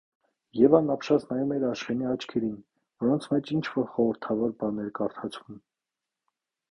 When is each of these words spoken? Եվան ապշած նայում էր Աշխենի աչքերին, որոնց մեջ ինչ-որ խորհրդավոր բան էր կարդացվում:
Եվան 0.59 0.87
ապշած 0.93 1.25
նայում 1.33 1.51
էր 1.57 1.65
Աշխենի 1.67 2.07
աչքերին, 2.13 2.55
որոնց 3.05 3.27
մեջ 3.33 3.51
ինչ-որ 3.57 3.85
խորհրդավոր 3.97 4.55
բան 4.65 4.81
էր 4.85 4.89
կարդացվում: 5.01 5.61